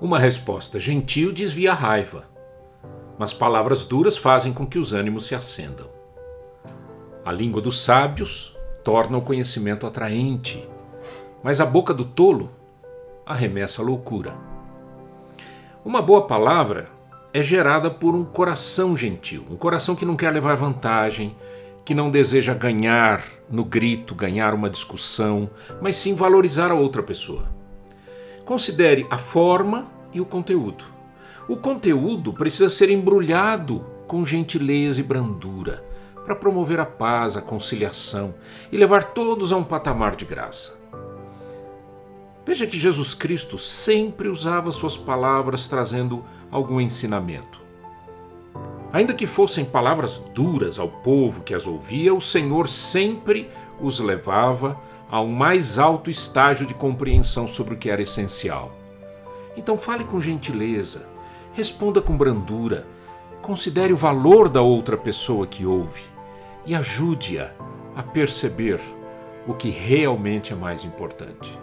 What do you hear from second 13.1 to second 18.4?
arremessa a loucura. Uma boa palavra é gerada por um